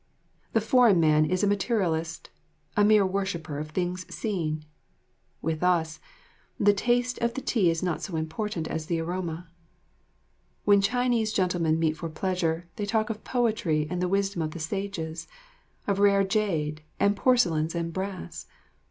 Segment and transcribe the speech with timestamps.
[0.53, 2.31] The foreign man is a materialist,
[2.75, 4.65] a mere worshipper of things seen.
[5.43, 5.99] With us
[6.59, 9.49] "the taste of the tea is not so important as the aroma."
[10.65, 14.59] When Chinese gentlemen meet for pleasure, they talk of poetry and the wisdom of the
[14.59, 15.27] sages,
[15.85, 18.47] of rare jade and porcelains and brass.